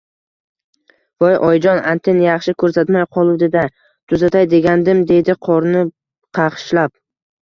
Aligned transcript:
Voy 1.23 1.33
oyijon, 1.49 1.81
antenna 1.91 2.25
yaxshi 2.27 2.55
ko`rsatmay 2.63 3.05
qoluvdi-da… 3.17 3.65
tuzatay 4.13 4.49
degandim, 4.55 5.05
deydi 5.13 5.37
qornini 5.49 5.85
qashlab 6.41 6.97